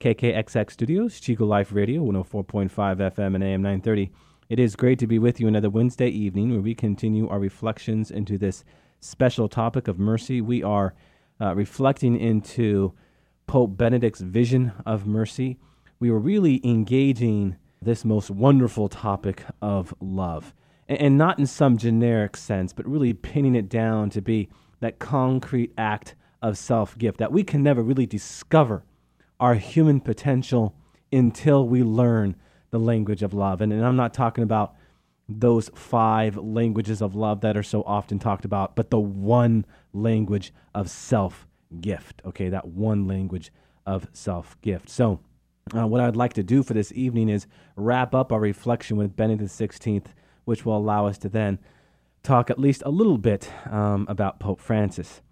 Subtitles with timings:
[0.00, 4.10] KKXX Studios, Chico Life Radio, 104.5 FM and AM 930.
[4.48, 8.10] It is great to be with you another Wednesday evening where we continue our reflections
[8.10, 8.64] into this
[9.00, 10.40] special topic of mercy.
[10.40, 10.94] We are
[11.38, 12.94] uh, reflecting into
[13.46, 15.58] Pope Benedict's vision of mercy.
[15.98, 20.54] We were really engaging this most wonderful topic of love,
[20.88, 24.48] and, and not in some generic sense, but really pinning it down to be
[24.80, 28.82] that concrete act of self gift that we can never really discover
[29.40, 30.74] our human potential
[31.12, 32.36] until we learn
[32.70, 33.60] the language of love.
[33.60, 34.74] And, and I'm not talking about
[35.28, 40.52] those five languages of love that are so often talked about, but the one language
[40.74, 41.46] of self
[41.80, 42.20] gift.
[42.24, 43.52] Okay, that one language
[43.86, 44.88] of self gift.
[44.88, 45.20] So,
[45.74, 49.16] uh, what I'd like to do for this evening is wrap up our reflection with
[49.16, 50.04] Benedict XVI,
[50.44, 51.58] which will allow us to then
[52.22, 55.22] talk at least a little bit um, about Pope Francis.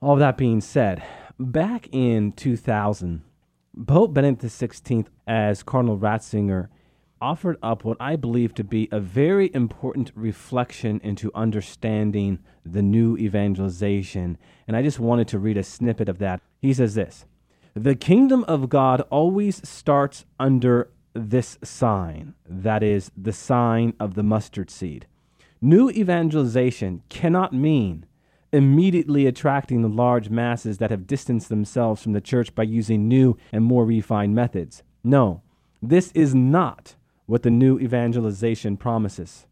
[0.00, 1.02] All that being said,
[1.38, 3.22] back in 2000,
[3.86, 6.68] Pope Benedict XVI, as Cardinal Ratzinger,
[7.22, 13.16] offered up what I believe to be a very important reflection into understanding the new
[13.16, 14.36] evangelization.
[14.68, 16.42] And I just wanted to read a snippet of that.
[16.60, 17.24] He says this
[17.74, 24.22] The kingdom of God always starts under this sign, that is, the sign of the
[24.22, 25.06] mustard seed.
[25.62, 28.04] New evangelization cannot mean
[28.52, 33.36] immediately attracting the large masses that have distanced themselves from the church by using new
[33.52, 34.82] and more refined methods.
[35.02, 35.42] No,
[35.80, 36.94] this is not
[37.26, 39.46] what the new evangelization promises.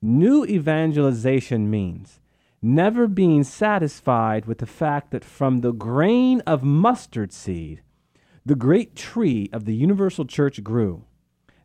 [0.00, 2.20] New evangelization means
[2.62, 7.82] never being satisfied with the fact that from the grain of mustard seed,
[8.44, 11.04] the great tree of the universal church grew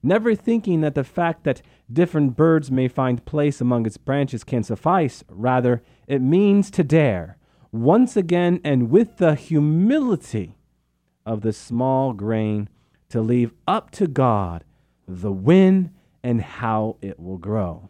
[0.04, 4.64] never thinking that the fact that different birds may find place among its branches can
[4.64, 5.24] suffice.
[5.30, 7.38] Rather, it means to dare,
[7.72, 10.58] once again and with the humility
[11.26, 12.70] of the small grain,
[13.10, 14.64] to leave up to God
[15.08, 15.92] the when
[16.24, 17.90] and how it will grow.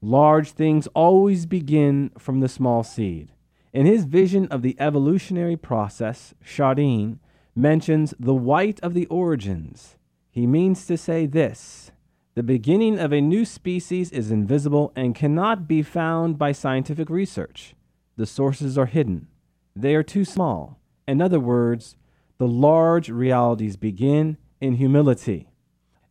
[0.00, 3.32] Large things always begin from the small seed.
[3.72, 7.18] In his vision of the evolutionary process, Chardin
[7.56, 9.96] mentions the white of the origins
[10.34, 11.92] he means to say this
[12.34, 17.76] the beginning of a new species is invisible and cannot be found by scientific research.
[18.16, 19.28] The sources are hidden,
[19.76, 20.80] they are too small.
[21.06, 21.94] In other words,
[22.38, 25.50] the large realities begin in humility.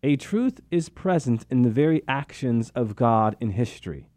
[0.01, 4.07] A truth is present in the very actions of God in history.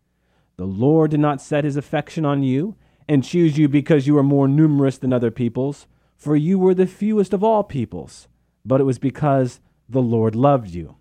[0.57, 2.77] The Lord did not set his affection on you
[3.09, 6.87] and choose you because you were more numerous than other peoples, for you were the
[6.87, 8.29] fewest of all peoples,
[8.65, 9.59] but it was because
[9.89, 10.97] the Lord loved you.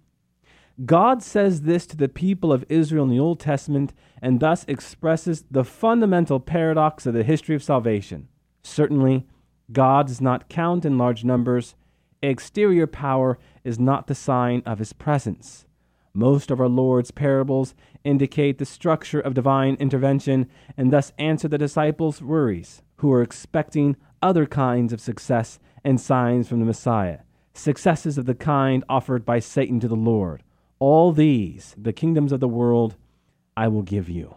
[0.83, 5.45] God says this to the people of Israel in the Old Testament and thus expresses
[5.49, 8.27] the fundamental paradox of the history of salvation.
[8.61, 9.25] Certainly,
[9.71, 11.75] God does not count in large numbers.
[12.21, 15.65] Exterior power is not the sign of his presence.
[16.13, 17.73] Most of our Lord's parables
[18.03, 23.95] indicate the structure of divine intervention and thus answer the disciples' worries, who are expecting
[24.21, 27.19] other kinds of success and signs from the Messiah
[27.57, 30.43] successes of the kind offered by Satan to the Lord.
[30.79, 32.95] All these, the kingdoms of the world,
[33.55, 34.35] I will give you.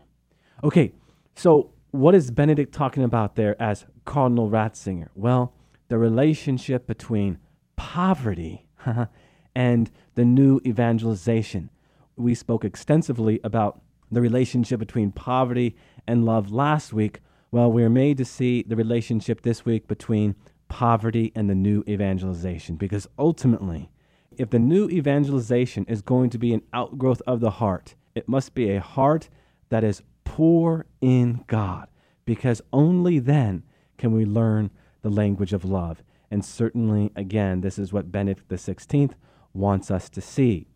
[0.63, 0.93] Okay,
[1.35, 5.09] so what is Benedict talking about there as Cardinal Ratzinger?
[5.15, 5.53] Well,
[5.89, 7.39] the relationship between
[7.77, 8.67] poverty
[9.55, 11.71] and the new evangelization.
[12.17, 13.81] We spoke extensively about
[14.11, 17.21] the relationship between poverty and love last week.
[17.51, 20.35] Well, we're made to see the relationship this week between
[20.69, 22.77] poverty and the new evangelization.
[22.77, 23.91] Because ultimately,
[24.37, 28.55] if the new evangelization is going to be an outgrowth of the heart, it must
[28.55, 29.29] be a heart
[29.69, 31.89] that is poor in God.
[32.25, 33.63] Because only then
[33.97, 34.71] can we learn
[35.03, 36.03] the language of love.
[36.31, 39.13] And certainly, again, this is what Benedict XVI
[39.55, 40.69] wants us to see.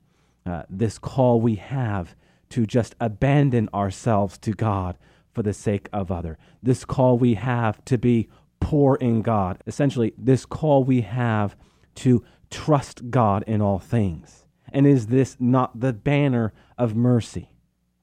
[0.45, 2.17] Uh, this call we have
[2.51, 4.97] to just abandon ourselves to God
[5.33, 6.39] for the sake of other.
[6.63, 8.29] This call we have to be
[8.63, 9.59] poor in God.
[9.67, 11.57] Essentially, this call we have
[11.97, 14.47] to trust God in all things.
[14.73, 17.51] And is this not the banner of mercy?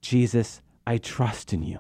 [0.01, 1.79] Jesus, I trust in you.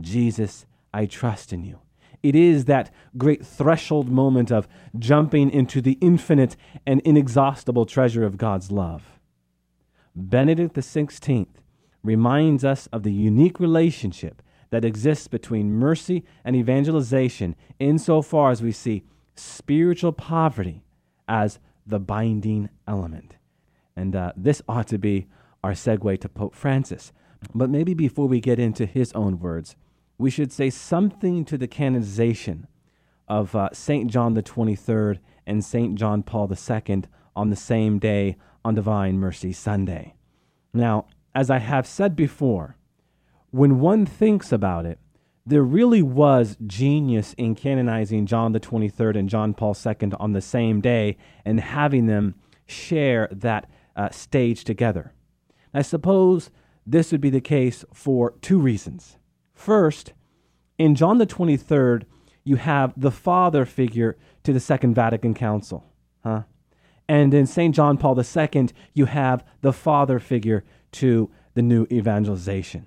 [0.00, 1.80] Jesus, I trust in you.
[2.22, 4.68] It is that great threshold moment of
[4.98, 6.56] jumping into the infinite
[6.86, 9.20] and inexhaustible treasure of God's love.
[10.14, 11.46] Benedict XVI
[12.02, 18.72] reminds us of the unique relationship that exists between mercy and evangelization insofar as we
[18.72, 19.04] see
[19.34, 20.82] spiritual poverty
[21.28, 23.36] as the binding element.
[23.94, 25.26] And uh, this ought to be
[25.62, 27.12] our segue to Pope Francis.
[27.54, 29.76] But maybe before we get into his own words,
[30.18, 32.66] we should say something to the canonization
[33.28, 34.10] of uh, St.
[34.10, 35.94] John the 23rd and St.
[35.94, 37.02] John Paul II
[37.34, 40.14] on the same day on Divine Mercy Sunday.
[40.72, 42.76] Now, as I have said before,
[43.56, 44.98] when one thinks about it,
[45.46, 50.42] there really was genius in canonizing John the 23rd and John Paul II on the
[50.42, 52.34] same day and having them
[52.66, 55.14] share that uh, stage together.
[55.72, 56.50] I suppose
[56.86, 59.16] this would be the case for two reasons.
[59.54, 60.12] First,
[60.76, 62.02] in John the 23rd,
[62.44, 65.82] you have the father figure to the Second Vatican Council.
[66.22, 66.42] Huh?
[67.08, 67.74] And in St.
[67.74, 70.62] John Paul II, you have the father figure
[70.92, 72.84] to the new evangelization.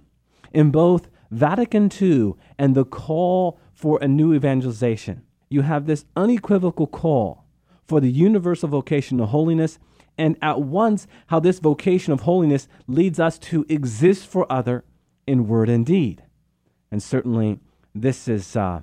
[0.54, 6.88] In both Vatican II and the call for a new evangelization, you have this unequivocal
[6.88, 7.46] call
[7.88, 9.80] for the universal vocation of holiness,
[10.18, 14.84] and at once how this vocation of holiness leads us to exist for other
[15.26, 16.24] in word and deed.
[16.92, 17.60] And certainly,
[17.96, 18.82] this is uh,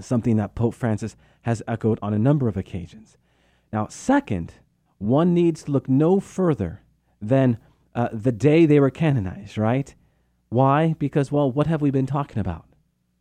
[0.00, 3.16] something that Pope Francis has echoed on a number of occasions.
[3.72, 4.54] Now, second,
[4.98, 6.82] one needs to look no further
[7.20, 7.58] than
[7.94, 9.94] uh, the day they were canonized, right?
[10.52, 10.94] Why?
[10.98, 12.66] Because, well, what have we been talking about?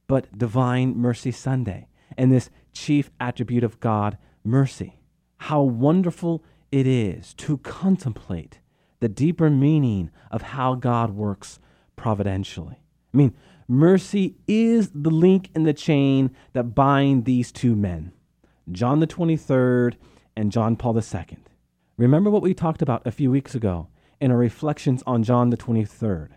[0.06, 1.88] But Divine Mercy Sunday
[2.18, 5.00] and this chief attribute of God, mercy.
[5.38, 6.44] How wonderful
[6.74, 8.60] it is to contemplate
[9.00, 11.58] the deeper meaning of how God works
[11.96, 12.82] providentially.
[13.14, 13.34] I mean,
[13.66, 18.12] mercy is the link in the chain that bind these two men,
[18.70, 19.96] John the 23rd
[20.36, 21.38] and John Paul II.
[21.96, 23.88] Remember what we talked about a few weeks ago
[24.20, 26.32] in our reflections on John the 23rd.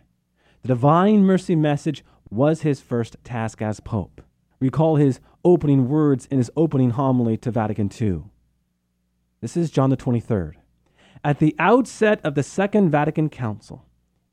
[0.65, 4.23] The divine mercy message was his first task as Pope.
[4.61, 8.23] Recall his opening words in his opening homily to Vatican II.
[9.43, 10.55] This is John the 23rd.
[11.23, 13.85] At the outset of the Second Vatican Council,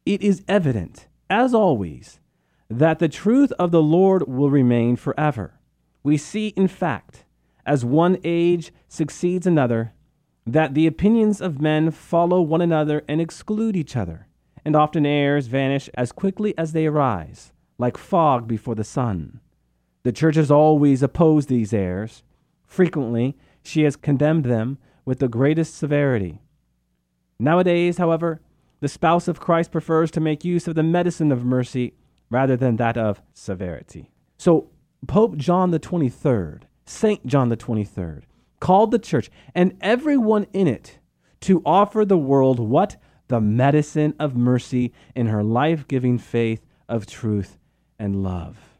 [0.05, 2.21] it is evident, as always,
[2.69, 5.59] that the truth of the Lord will remain forever.
[6.01, 7.25] We see, in fact,
[7.65, 9.91] as one age succeeds another,
[10.47, 14.27] that the opinions of men follow one another and exclude each other,
[14.63, 19.39] and often errors vanish as quickly as they arise, like fog before the sun.
[20.03, 22.23] The Church has always opposed these errors.
[22.65, 26.41] Frequently, she has condemned them with the greatest severity.
[27.39, 28.41] Nowadays, however,
[28.79, 31.93] the spouse of Christ prefers to make use of the medicine of mercy
[32.29, 34.11] rather than that of severity.
[34.37, 34.69] So,
[35.07, 37.25] Pope John the 23rd St.
[37.25, 38.23] John the 23rd,
[38.59, 40.99] called the church and everyone in it
[41.41, 42.97] to offer the world what?
[43.31, 47.57] The medicine of mercy in her life giving faith of truth
[47.97, 48.77] and love.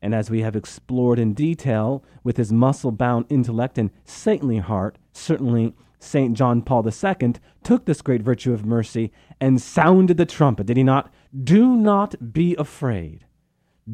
[0.00, 4.96] And as we have explored in detail with his muscle bound intellect and saintly heart,
[5.12, 6.34] certainly St.
[6.34, 9.12] John Paul II took this great virtue of mercy
[9.42, 11.12] and sounded the trumpet, did he not?
[11.44, 13.26] Do not be afraid.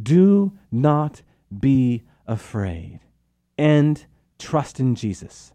[0.00, 1.23] Do not
[1.58, 3.00] be afraid
[3.58, 4.06] and
[4.38, 5.52] trust in Jesus.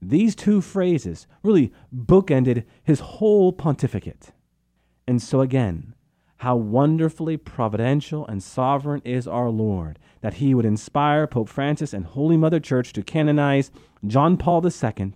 [0.00, 4.32] These two phrases really bookended his whole pontificate.
[5.06, 5.94] And so, again,
[6.38, 12.04] how wonderfully providential and sovereign is our Lord that he would inspire Pope Francis and
[12.04, 13.70] Holy Mother Church to canonize
[14.06, 15.12] John Paul II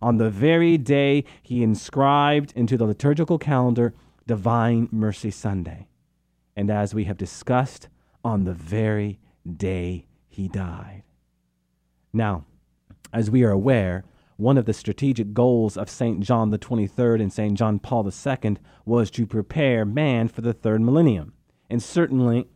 [0.00, 3.94] on the very day he inscribed into the liturgical calendar
[4.26, 5.86] Divine Mercy Sunday.
[6.56, 7.88] And as we have discussed,
[8.24, 9.18] on the very
[9.56, 11.02] day he died.
[12.12, 12.44] Now,
[13.12, 14.04] as we are aware,
[14.36, 16.20] one of the strategic goals of St.
[16.20, 17.56] John the 23rd and St.
[17.56, 21.34] John Paul II was to prepare man for the third millennium.
[21.70, 22.48] And certainly,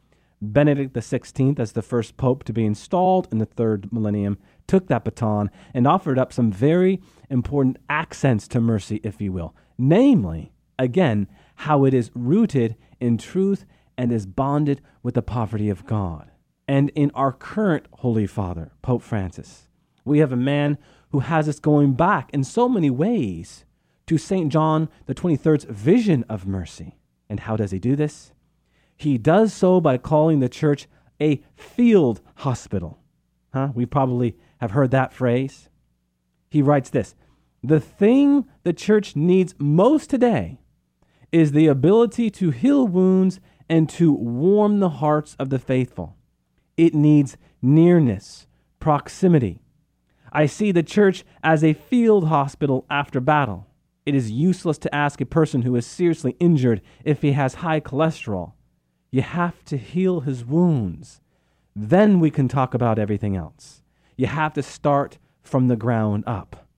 [0.43, 5.05] Benedict XVI, as the first pope to be installed in the third millennium, took that
[5.05, 9.55] baton and offered up some very important accents to mercy, if you will.
[9.79, 13.65] Namely, again, how it is rooted in truth
[13.97, 16.31] and is bonded with the poverty of God
[16.69, 19.69] and in our current Holy Father, Pope Francis.
[20.05, 20.79] We have a man
[21.17, 23.65] who has us going back in so many ways
[24.07, 24.53] to St.
[24.53, 26.99] John the 23rd's vision of mercy.
[27.31, 28.33] And how does he do this?
[28.99, 30.87] He does so by calling the church
[31.19, 32.99] a field hospital.
[33.55, 33.71] Huh?
[33.75, 35.71] We probably have heard that phrase.
[36.51, 37.15] He writes this
[37.63, 40.61] The thing the church needs most today
[41.33, 46.15] is the ability to heal wounds and to warm the hearts of the faithful.
[46.77, 48.47] It needs nearness,
[48.81, 49.63] proximity.
[50.33, 53.67] I see the church as a field hospital after battle.
[54.05, 57.81] It is useless to ask a person who is seriously injured if he has high
[57.81, 58.53] cholesterol.
[59.11, 61.21] You have to heal his wounds.
[61.75, 63.83] Then we can talk about everything else.
[64.17, 66.69] You have to start from the ground up.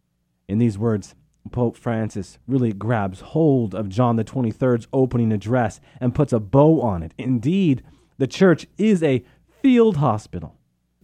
[0.49, 1.15] In these words,
[1.53, 6.81] Pope Francis really grabs hold of John the 23rd's opening address and puts a bow
[6.81, 7.15] on it.
[7.17, 7.83] Indeed,
[8.19, 9.25] the church is a
[9.63, 10.58] field hospital,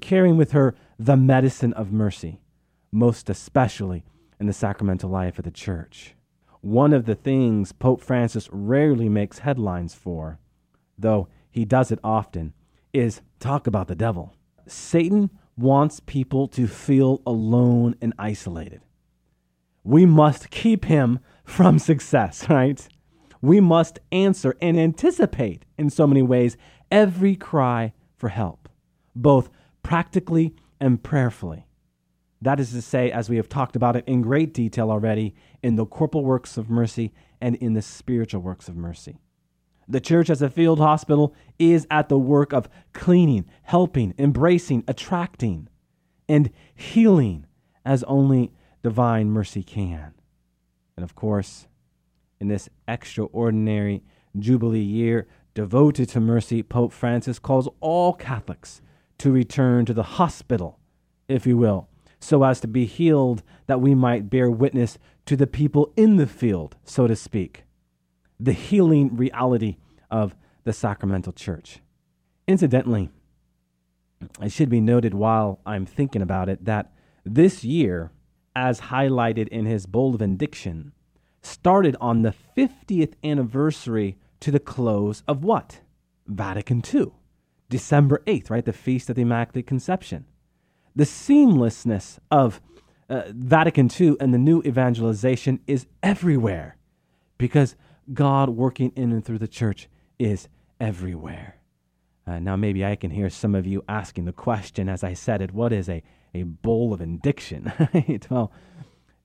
[0.05, 2.39] carrying with her the medicine of mercy,
[2.93, 4.05] most especially
[4.39, 6.15] in the sacramental life of the church.
[6.61, 10.39] One of the things Pope Francis rarely makes headlines for,
[10.99, 12.53] though he does it often,
[12.93, 14.35] is talk about the devil.
[14.67, 18.83] Satan wants people to feel alone and isolated.
[19.85, 22.87] We must keep him from success, right?
[23.41, 26.59] We must answer and anticipate, in so many ways,
[26.91, 28.69] every cry for help,
[29.15, 29.49] both
[29.85, 31.67] practically and prayerfully.
[32.43, 35.76] That is to say, as we have talked about it in great detail already, in
[35.76, 39.19] the corporal works of mercy and in the spiritual works of mercy.
[39.87, 45.69] The church, as a field hospital, is at the work of cleaning, helping, embracing, attracting,
[46.29, 47.47] and healing
[47.85, 48.50] as only
[48.83, 50.14] divine mercy can.
[50.97, 51.67] And of course,
[52.41, 54.03] in this extraordinary
[54.38, 58.81] Jubilee year devoted to mercy, Pope Francis calls all Catholics
[59.18, 60.78] to return to the hospital,
[61.28, 61.88] if you will,
[62.21, 66.26] so as to be healed, that we might bear witness to the people in the
[66.26, 67.64] field, so to speak.
[68.38, 69.76] The healing reality
[70.11, 71.80] of the sacramental church.
[72.47, 73.11] Incidentally,
[74.42, 76.92] it should be noted while I'm thinking about it that
[77.25, 78.11] this year,
[78.54, 80.92] as highlighted in his bull of Indiction,
[81.42, 85.80] started on the 50th anniversary to the close of what?
[86.26, 87.12] Vatican II,
[87.68, 88.64] December 8th, right?
[88.64, 90.26] The Feast of the Immaculate Conception
[90.97, 92.61] the seamlessness of
[93.09, 96.76] uh, Vatican II and the new evangelization is everywhere
[97.37, 97.76] because
[98.12, 100.49] God working in and through the church is
[100.80, 101.56] everywhere.
[102.26, 105.42] Uh, now, maybe I can hear some of you asking the question as I said
[105.42, 106.02] it what is a,
[106.33, 107.73] a bull of indiction?
[108.30, 108.52] well,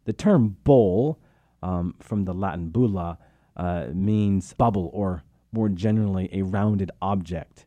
[0.06, 1.20] the term bull
[1.62, 3.18] um, from the Latin bulla
[3.56, 7.66] uh, means bubble or more generally a rounded object.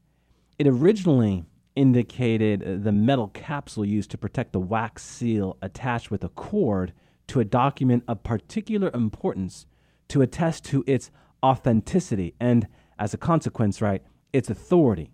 [0.63, 6.23] It originally indicated uh, the metal capsule used to protect the wax seal attached with
[6.23, 6.93] a cord
[7.27, 9.67] to a document of particular importance
[10.07, 11.11] to attest to its
[11.43, 15.11] authenticity and, as a consequence, right, its authority.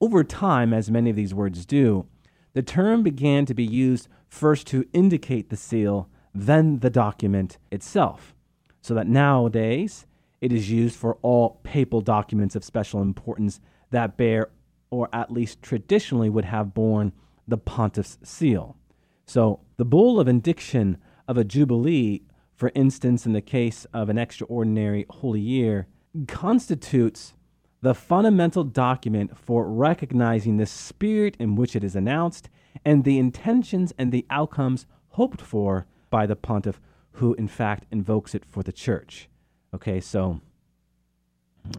[0.00, 2.06] Over time, as many of these words do,
[2.52, 8.36] the term began to be used first to indicate the seal, then the document itself.
[8.82, 10.06] So that nowadays
[10.40, 14.50] it is used for all papal documents of special importance that bear
[14.90, 17.12] or at least traditionally would have borne
[17.48, 18.76] the pontiff's seal.
[19.26, 22.22] So the bull of indiction of a jubilee,
[22.54, 25.86] for instance, in the case of an extraordinary holy year,
[26.28, 27.34] constitutes
[27.82, 32.48] the fundamental document for recognizing the spirit in which it is announced
[32.84, 36.80] and the intentions and the outcomes hoped for by the pontiff
[37.12, 39.28] who in fact invokes it for the church.
[39.74, 40.40] Okay, so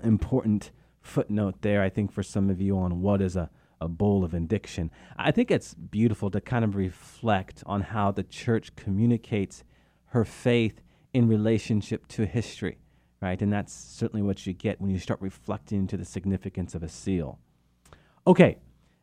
[0.04, 0.72] important
[1.08, 3.50] footnote there, I think, for some of you on what is a,
[3.82, 4.92] a bull of indiction.
[5.18, 9.64] I think it's beautiful to kind of reflect on how the church communicates
[10.08, 10.82] her faith
[11.14, 12.78] in relationship to history,
[13.22, 13.42] right?
[13.42, 16.90] And that's certainly what you get when you start reflecting into the significance of a
[16.90, 17.40] seal.
[18.26, 18.58] Okay,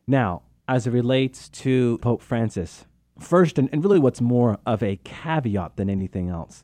[0.07, 2.85] now, as it relates to Pope Francis,
[3.19, 6.63] first, and, and really what's more of a caveat than anything else,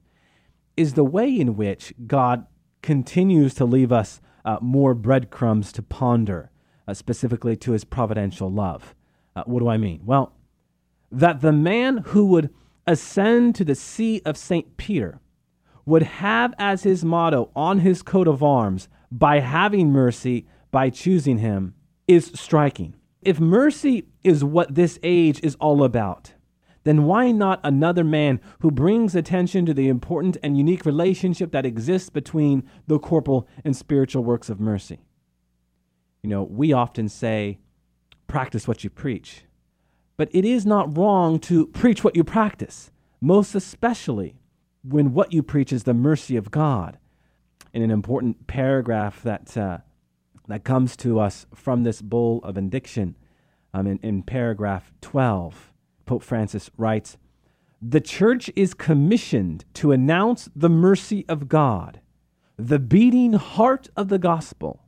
[0.78, 2.46] is the way in which God
[2.82, 6.52] continues to leave us uh, more breadcrumbs to ponder,
[6.88, 8.96] uh, specifically to his providential love.
[9.36, 10.02] Uh, what do I mean?
[10.04, 10.34] Well,
[11.12, 12.50] that the man who would
[12.88, 14.78] ascend to the see of St.
[14.78, 15.20] Peter
[15.86, 21.40] would have as his motto on his coat of arms, by having mercy, by choosing
[21.40, 21.74] him,
[22.08, 22.96] is striking.
[23.22, 26.34] If mercy is what this age is all about,
[26.84, 31.66] then why not another man who brings attention to the important and unique relationship that
[31.66, 35.00] exists between the corporal and spiritual works of mercy?
[36.24, 37.60] You know, we often say,
[38.28, 39.44] practice what you preach.
[40.18, 44.36] But it is not wrong to preach what you practice, most especially
[44.84, 46.98] when what you preach is the mercy of God.
[47.74, 49.80] In an important paragraph that, uh,
[50.48, 53.16] that comes to us from this bull of indiction,
[53.74, 55.71] um, in, in paragraph 12,
[56.12, 57.16] Pope Francis writes
[57.82, 62.02] The church is commissioned to announce the mercy of God,
[62.58, 64.84] the beating heart of the gospel,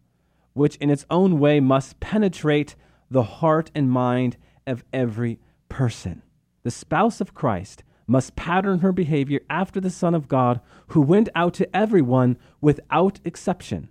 [0.51, 2.75] which in its own way must penetrate
[3.09, 4.35] the heart and mind
[4.67, 5.39] of every
[5.69, 6.23] person.
[6.63, 11.29] The spouse of Christ must pattern her behavior after the Son of God who went
[11.35, 13.87] out to everyone without exception.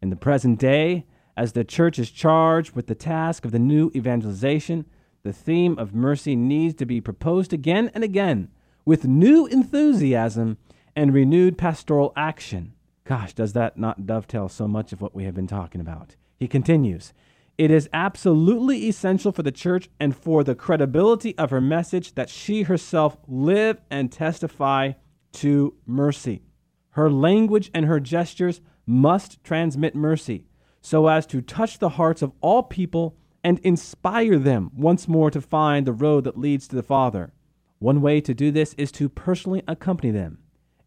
[0.00, 1.04] In the present day,
[1.36, 4.86] as the church is charged with the task of the new evangelization,
[5.22, 8.48] the theme of mercy needs to be proposed again and again
[8.84, 10.56] with new enthusiasm
[10.96, 12.72] and renewed pastoral action.
[13.04, 16.16] Gosh, does that not dovetail so much of what we have been talking about?
[16.38, 17.12] He continues
[17.58, 22.30] It is absolutely essential for the church and for the credibility of her message that
[22.30, 24.92] she herself live and testify
[25.32, 26.42] to mercy.
[26.90, 30.46] Her language and her gestures must transmit mercy
[30.80, 35.40] so as to touch the hearts of all people and inspire them once more to
[35.40, 37.32] find the road that leads to the Father.
[37.78, 40.38] One way to do this is to personally accompany them,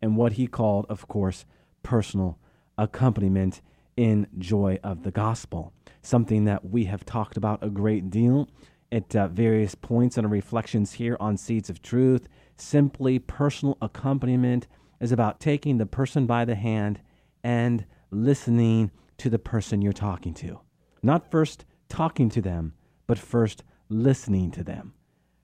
[0.02, 1.46] and what he called, of course,
[1.82, 2.38] personal
[2.78, 3.62] accompaniment
[3.98, 8.50] in joy of the gospel, something that we have talked about a great deal
[8.92, 12.28] at uh, various points in our reflections here on Seeds of Truth.
[12.58, 14.68] Simply personal accompaniment
[15.02, 17.00] is about taking the person by the hand
[17.44, 20.60] and listening to the person you're talking to.
[21.02, 22.74] Not first talking to them,
[23.06, 24.94] but first listening to them,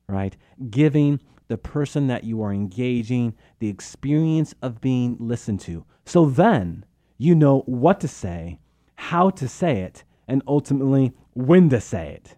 [0.07, 0.35] right?
[0.69, 5.85] Giving the person that you are engaging the experience of being listened to.
[6.05, 6.85] So then
[7.19, 8.59] you know what to say,
[8.95, 12.35] how to say it, and ultimately when to say it.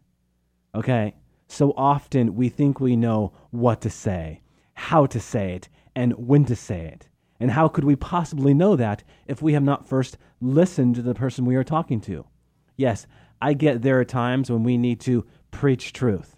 [0.75, 1.15] Okay?
[1.47, 4.41] So often we think we know what to say,
[4.73, 7.07] how to say it, and when to say it.
[7.39, 11.15] And how could we possibly know that if we have not first listened to the
[11.15, 12.25] person we are talking to?
[12.77, 13.07] Yes,
[13.41, 16.37] I get there are times when we need to preach truth.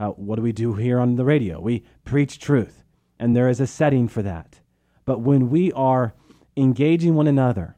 [0.00, 1.60] Uh, what do we do here on the radio?
[1.60, 2.84] We preach truth,
[3.18, 4.60] and there is a setting for that.
[5.04, 6.14] But when we are
[6.56, 7.76] engaging one another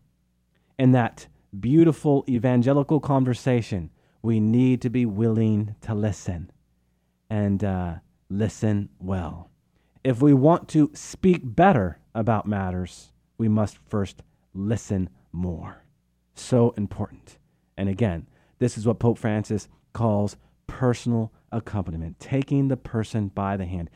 [0.79, 1.27] in that
[1.59, 3.91] beautiful evangelical conversation,
[4.23, 6.51] we need to be willing to listen
[7.29, 7.95] and uh,
[8.29, 9.51] listen well.
[10.05, 14.23] If we want to speak better about matters, we must first
[14.55, 15.85] listen more.
[16.35, 17.39] So important.
[17.77, 18.27] And again,
[18.61, 20.37] this is what Pope Francis calls
[20.69, 23.91] personal accompaniment, taking the person by the hand.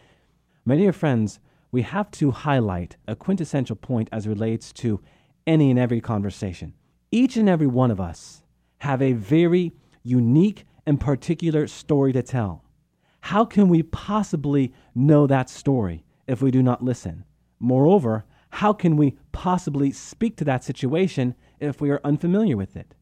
[0.64, 1.38] My dear friends,
[1.70, 5.00] we have to highlight a quintessential point as relates to
[5.46, 6.74] any and every conversation.
[7.12, 8.42] Each and every one of us
[8.79, 9.72] have a very
[10.03, 12.64] unique and particular story to tell.
[13.20, 17.24] How can we possibly know that story if we do not listen?
[17.59, 22.94] Moreover, how can we possibly speak to that situation if we are unfamiliar with it?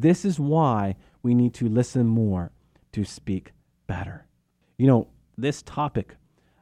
[0.00, 2.52] This is why we need to listen more
[2.92, 3.52] to speak
[3.86, 4.26] better.
[4.78, 6.16] You know, this topic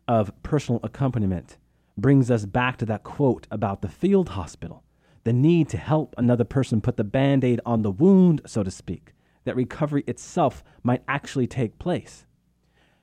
[0.08, 1.56] of personal accompaniment
[1.96, 4.84] brings us back to that quote about the field hospital
[5.24, 8.70] the need to help another person put the band aid on the wound, so to
[8.70, 9.12] speak,
[9.44, 12.26] that recovery itself might actually take place.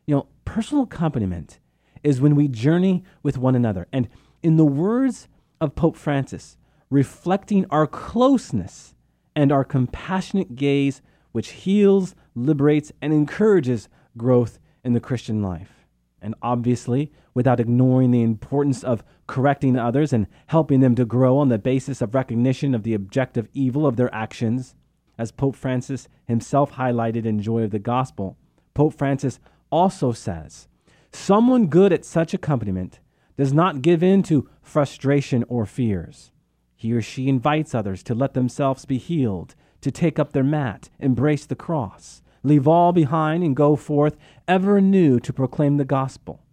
[0.05, 1.59] You know, personal accompaniment
[2.03, 3.87] is when we journey with one another.
[3.91, 4.07] And
[4.41, 5.27] in the words
[5.61, 6.57] of Pope Francis,
[6.89, 8.95] reflecting our closeness
[9.37, 15.85] and our compassionate gaze, which heals, liberates, and encourages growth in the Christian life.
[16.19, 21.49] And obviously, without ignoring the importance of correcting others and helping them to grow on
[21.49, 24.73] the basis of recognition of the objective evil of their actions,
[25.19, 28.37] as Pope Francis himself highlighted in Joy of the Gospel,
[28.73, 29.39] Pope Francis
[29.71, 30.67] also says,
[31.11, 32.99] Someone good at such accompaniment
[33.37, 36.31] does not give in to frustration or fears.
[36.79, 40.89] He or she invites others to let themselves be healed, to take up their mat,
[40.99, 44.15] embrace the cross, leave all behind, and go forth
[44.47, 46.43] ever anew to proclaim the gospel.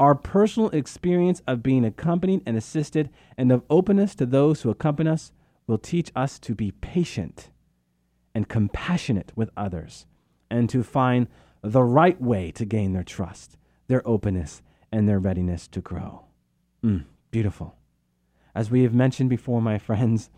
[0.00, 5.08] Our personal experience of being accompanied and assisted and of openness to those who accompany
[5.08, 5.30] us
[5.68, 7.50] will teach us to be patient
[8.34, 10.04] and compassionate with others
[10.50, 11.28] and to find
[11.62, 16.24] the right way to gain their trust, their openness, and their readiness to grow.
[16.84, 17.76] Mm, beautiful.
[18.54, 20.30] As we have mentioned before, my friends,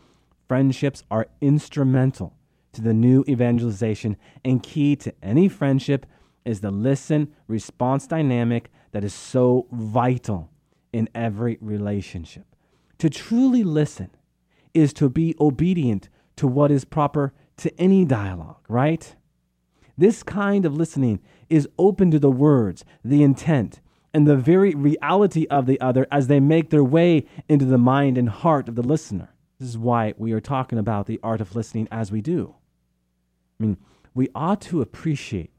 [0.48, 2.35] friendships are instrumental
[2.72, 6.07] to the new evangelization, and key to any friendship
[6.44, 10.50] is the listen response dynamic that is so vital
[10.92, 12.46] in every relationship.
[12.98, 14.11] To truly listen
[14.72, 19.14] is to be obedient to what is proper to any dialogue, right?
[19.98, 23.81] This kind of listening is open to the words, the intent,
[24.16, 28.16] and the very reality of the other as they make their way into the mind
[28.16, 29.29] and heart of the listener.
[29.61, 32.55] This is why we are talking about the art of listening as we do.
[33.61, 33.76] I mean,
[34.14, 35.50] we ought to appreciate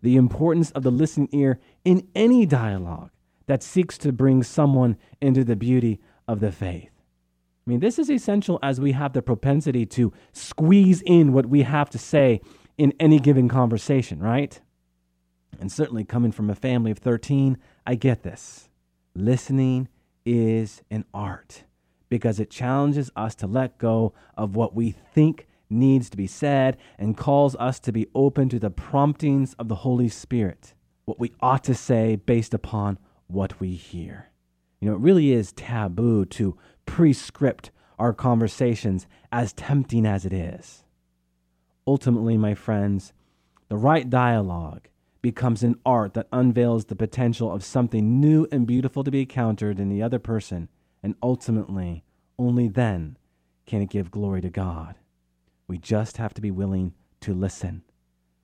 [0.00, 3.12] the importance of the listening ear in any dialogue
[3.46, 6.90] that seeks to bring someone into the beauty of the faith.
[7.64, 11.62] I mean, this is essential as we have the propensity to squeeze in what we
[11.62, 12.40] have to say
[12.76, 14.60] in any given conversation, right?
[15.60, 18.68] And certainly coming from a family of 13, I get this.
[19.14, 19.88] Listening
[20.24, 21.64] is an art
[22.08, 26.76] because it challenges us to let go of what we think needs to be said
[26.98, 31.32] and calls us to be open to the promptings of the Holy Spirit, what we
[31.40, 34.30] ought to say based upon what we hear.
[34.80, 40.84] You know, it really is taboo to prescript our conversations as tempting as it is.
[41.86, 43.12] Ultimately, my friends,
[43.68, 44.88] the right dialogue
[45.22, 49.78] becomes an art that unveils the potential of something new and beautiful to be encountered
[49.78, 50.68] in the other person,
[51.02, 52.04] and ultimately,
[52.38, 53.16] only then
[53.64, 54.96] can it give glory to God.
[55.68, 57.82] We just have to be willing to listen,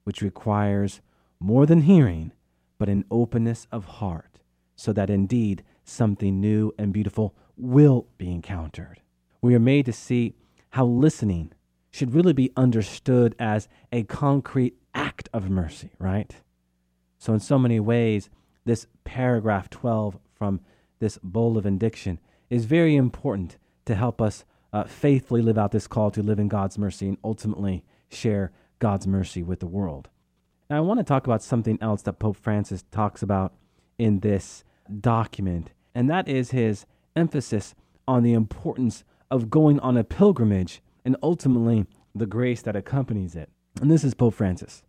[0.04, 1.00] which requires
[1.40, 2.32] more than hearing,
[2.78, 4.38] but an openness of heart,
[4.76, 9.00] so that indeed something new and beautiful will be encountered.
[9.42, 10.34] We are made to see
[10.70, 11.52] how listening
[11.90, 16.36] should really be understood as a concrete act of mercy, right?
[17.18, 18.30] So, in so many ways,
[18.64, 20.60] this paragraph 12 from
[21.00, 25.86] this bull of indiction is very important to help us uh, faithfully live out this
[25.86, 30.08] call to live in God's mercy and ultimately share God's mercy with the world.
[30.70, 33.54] Now, I want to talk about something else that Pope Francis talks about
[33.98, 34.64] in this
[35.00, 37.74] document, and that is his emphasis
[38.06, 43.50] on the importance of going on a pilgrimage and ultimately the grace that accompanies it.
[43.80, 44.82] And this is Pope Francis.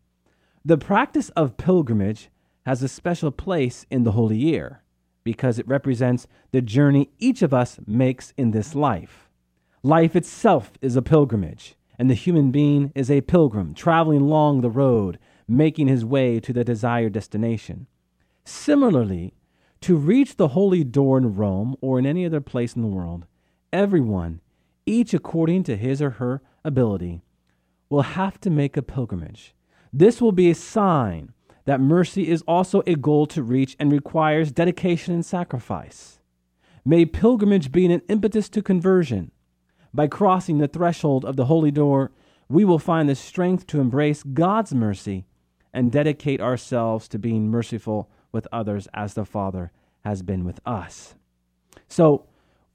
[0.65, 2.29] The practice of pilgrimage
[2.65, 4.83] has a special place in the Holy Year
[5.23, 9.29] because it represents the journey each of us makes in this life.
[9.83, 14.69] Life itself is a pilgrimage, and the human being is a pilgrim traveling along the
[14.69, 15.17] road,
[15.47, 17.87] making his way to the desired destination.
[18.43, 19.33] Similarly,
[19.81, 23.25] to reach the holy door in Rome or in any other place in the world,
[23.71, 24.41] everyone,
[24.85, 27.21] each according to his or her ability,
[27.89, 29.53] will have to make a pilgrimage.
[29.91, 31.33] This will be a sign
[31.65, 36.19] that mercy is also a goal to reach and requires dedication and sacrifice.
[36.85, 39.31] May pilgrimage be an impetus to conversion.
[39.93, 42.11] By crossing the threshold of the holy door,
[42.47, 45.25] we will find the strength to embrace God's mercy
[45.73, 49.71] and dedicate ourselves to being merciful with others as the Father
[50.03, 51.15] has been with us.
[51.87, 52.25] So,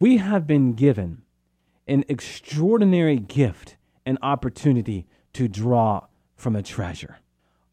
[0.00, 1.22] we have been given
[1.86, 7.18] an extraordinary gift and opportunity to draw from a treasure.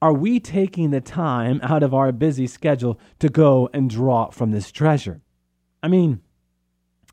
[0.02, 4.52] Are we taking the time out of our busy schedule to go and draw from
[4.52, 5.22] this treasure?
[5.84, 6.22] I mean,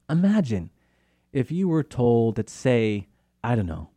[0.08, 0.70] imagine
[1.32, 3.08] if you were told that, say,
[3.44, 3.90] I don't know,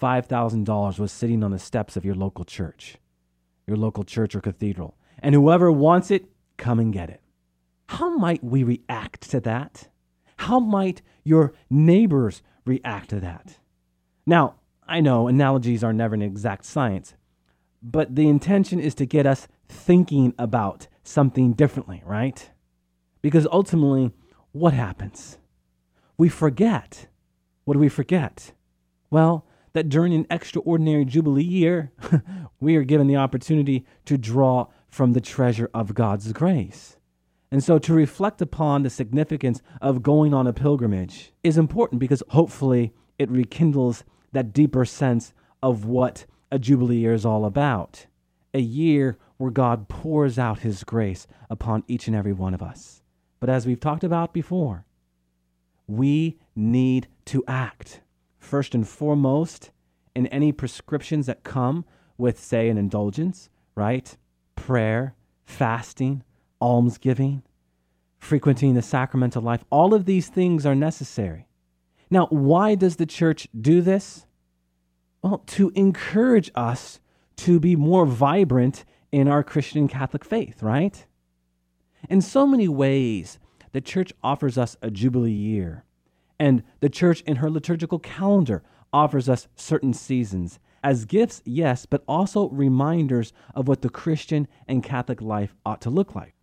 [0.00, 2.96] $5,000 was sitting on the steps of your local church,
[3.66, 7.20] your local church or cathedral, and whoever wants it, come and get it.
[7.88, 9.88] How might we react to that?
[10.38, 13.58] How might your neighbors react to that?
[14.26, 14.56] Now,
[14.86, 17.14] I know analogies are never an exact science,
[17.82, 22.50] but the intention is to get us thinking about something differently, right?
[23.20, 24.12] Because ultimately,
[24.52, 25.38] what happens?
[26.16, 27.08] We forget.
[27.64, 28.52] What do we forget?
[29.10, 31.92] Well, that during an extraordinary Jubilee year,
[32.60, 36.96] we are given the opportunity to draw from the treasure of God's grace.
[37.50, 42.22] And so to reflect upon the significance of going on a pilgrimage is important because
[42.30, 48.06] hopefully it rekindles that deeper sense of what a Jubilee year is all about.
[48.54, 53.02] A year where God pours out his grace upon each and every one of us.
[53.40, 54.86] But as we've talked about before,
[55.86, 58.00] we need to act.
[58.38, 59.70] First and foremost,
[60.14, 61.84] in any prescriptions that come
[62.16, 64.16] with, say, an indulgence, right?
[64.54, 66.22] Prayer, fasting,
[66.60, 67.42] almsgiving,
[68.18, 71.45] frequenting the sacramental life, all of these things are necessary.
[72.10, 74.26] Now, why does the church do this?
[75.22, 77.00] Well, to encourage us
[77.36, 81.06] to be more vibrant in our Christian Catholic faith, right?
[82.08, 83.38] In so many ways,
[83.72, 85.84] the church offers us a Jubilee year,
[86.38, 92.04] and the church in her liturgical calendar offers us certain seasons as gifts, yes, but
[92.06, 96.34] also reminders of what the Christian and Catholic life ought to look like.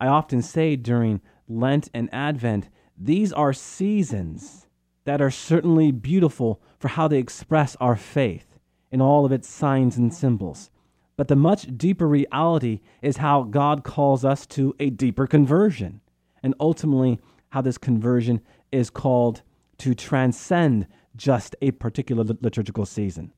[0.00, 4.68] I often say during Lent and Advent, these are seasons
[5.04, 8.58] that are certainly beautiful for how they express our faith
[8.90, 10.70] in all of its signs and symbols.
[11.16, 16.00] But the much deeper reality is how God calls us to a deeper conversion,
[16.42, 18.40] and ultimately how this conversion
[18.72, 19.42] is called
[19.78, 20.86] to transcend
[21.16, 23.32] just a particular liturgical season.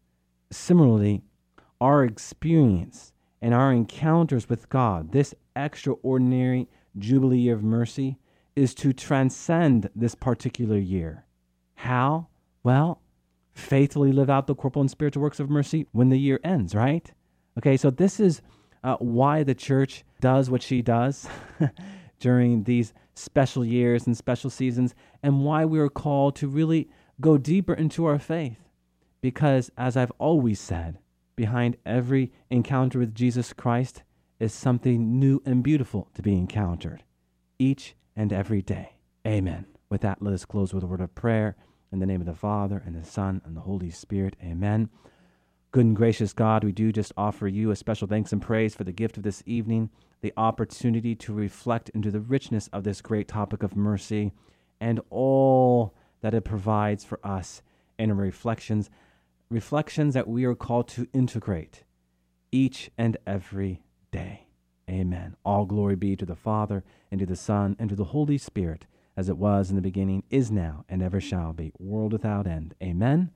[0.51, 1.22] Similarly,
[1.81, 8.18] our experience and our encounters with God, this extraordinary Jubilee of mercy,
[8.55, 11.25] is to transcend this particular year.
[11.83, 12.29] How?
[12.62, 13.03] Well,
[13.55, 17.11] faithfully live out the corporal and spiritual works of mercy when the year ends, right?
[17.59, 18.40] Okay, so this is
[18.85, 21.27] uh, why the church does what she does
[22.21, 26.88] during these special years and special seasons and why we are called to really
[27.21, 28.61] go deeper into our faith.
[29.21, 31.01] Because, as I've always said,
[31.35, 34.05] behind every encounter with Jesus Christ
[34.38, 37.03] is something new and beautiful to be encountered
[37.59, 38.99] each and every day.
[39.27, 39.66] Amen.
[39.90, 41.57] With that, let us close with a word of prayer
[41.92, 44.35] in the name of the Father, and the Son, and the Holy Spirit.
[44.42, 44.88] Amen.
[45.70, 48.85] Good and gracious God, we do just offer you a special thanks and praise for
[48.85, 53.28] the gift of this evening, the opportunity to reflect into the richness of this great
[53.28, 54.33] topic of mercy
[54.81, 57.62] and all that it provides for us
[57.98, 58.90] in reflections,
[59.48, 61.85] reflections that we are called to integrate
[62.50, 64.46] each and every day.
[64.90, 65.37] Amen.
[65.44, 68.87] All glory be to the Father, and to the Son, and to the Holy Spirit,
[69.16, 72.75] as it was in the beginning, is now, and ever shall be, world without end.
[72.83, 73.31] Amen.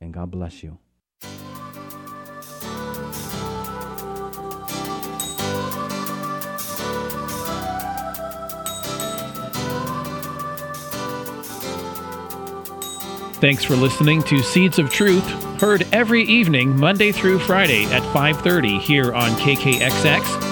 [0.00, 0.78] And God bless you.
[13.42, 15.28] Thanks for listening to Seeds of Truth,
[15.60, 20.51] heard every evening Monday through Friday at 5:30 here on KKXX.